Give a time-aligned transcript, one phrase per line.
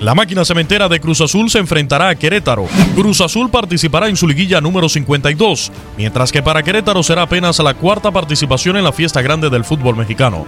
[0.00, 2.66] La máquina cementera de Cruz Azul se enfrentará a Querétaro.
[2.94, 7.74] Cruz Azul participará en su liguilla número 52, mientras que para Querétaro será apenas la
[7.74, 10.46] cuarta participación en la fiesta grande del fútbol mexicano.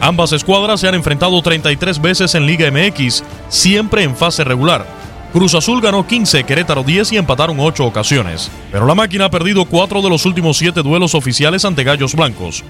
[0.00, 4.84] Ambas escuadras se han enfrentado 33 veces en Liga MX, siempre en fase regular.
[5.32, 8.50] Cruz Azul ganó 15, Querétaro 10 y empataron 8 ocasiones.
[8.72, 12.64] Pero la máquina ha perdido 4 de los últimos 7 duelos oficiales ante Gallos Blancos.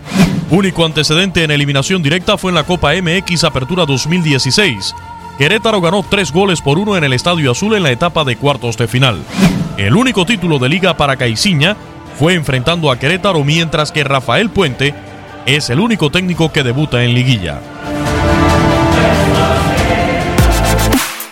[0.50, 4.95] Único antecedente en eliminación directa fue en la Copa MX Apertura 2016.
[5.38, 8.76] Querétaro ganó 3 goles por 1 en el Estadio Azul en la etapa de cuartos
[8.76, 9.22] de final.
[9.76, 11.76] El único título de liga para Caiciña
[12.19, 14.97] fue enfrentando a Querétaro mientras que Rafael Puente
[15.47, 17.60] es el único técnico que debuta en liguilla.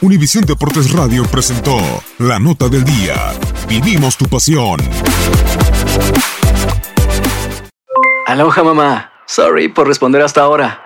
[0.01, 1.77] Univisión Deportes Radio presentó
[2.19, 3.33] La Nota del Día.
[3.69, 4.79] Vivimos tu pasión.
[8.29, 9.11] Aloha mamá.
[9.27, 10.86] Sorry por responder hasta ahora.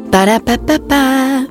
[0.11, 1.50] Ba-da-ba-ba-ba.